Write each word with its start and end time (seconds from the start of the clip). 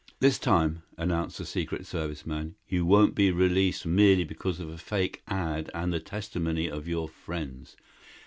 "This 0.19 0.39
time," 0.39 0.81
announced 0.97 1.37
the 1.37 1.45
Secret 1.45 1.85
Service 1.85 2.25
man, 2.25 2.55
"you 2.67 2.87
won't 2.87 3.13
be 3.13 3.29
released 3.29 3.85
merely 3.85 4.23
because 4.23 4.59
of 4.59 4.67
a 4.67 4.79
fake 4.79 5.21
ad. 5.27 5.69
and 5.75 5.93
the 5.93 5.99
testimony 5.99 6.67
of 6.67 6.87
your 6.87 7.07
friends. 7.07 7.75